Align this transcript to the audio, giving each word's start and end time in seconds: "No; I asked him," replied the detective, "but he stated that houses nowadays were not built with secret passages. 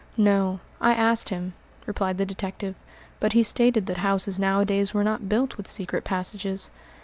"No; 0.17 0.59
I 0.79 0.93
asked 0.95 1.29
him," 1.29 1.53
replied 1.85 2.17
the 2.17 2.25
detective, 2.25 2.73
"but 3.19 3.33
he 3.33 3.43
stated 3.43 3.85
that 3.85 3.97
houses 3.97 4.39
nowadays 4.39 4.95
were 4.95 5.03
not 5.03 5.29
built 5.29 5.57
with 5.57 5.67
secret 5.67 6.03
passages. 6.03 6.71